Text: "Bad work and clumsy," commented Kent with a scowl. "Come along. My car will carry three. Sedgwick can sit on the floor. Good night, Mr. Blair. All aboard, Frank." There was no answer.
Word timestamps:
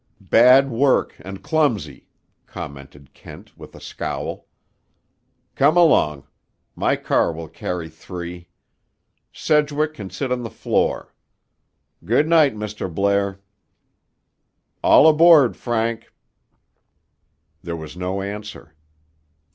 "Bad 0.31 0.71
work 0.71 1.15
and 1.19 1.43
clumsy," 1.43 2.07
commented 2.47 3.13
Kent 3.13 3.55
with 3.55 3.75
a 3.75 3.79
scowl. 3.79 4.47
"Come 5.53 5.77
along. 5.77 6.25
My 6.75 6.95
car 6.95 7.31
will 7.31 7.47
carry 7.47 7.87
three. 7.87 8.47
Sedgwick 9.31 9.93
can 9.93 10.09
sit 10.09 10.31
on 10.31 10.41
the 10.41 10.49
floor. 10.49 11.13
Good 12.03 12.27
night, 12.27 12.55
Mr. 12.55 12.91
Blair. 12.91 13.41
All 14.81 15.07
aboard, 15.07 15.55
Frank." 15.55 16.11
There 17.61 17.75
was 17.77 17.95
no 17.95 18.23
answer. 18.23 18.73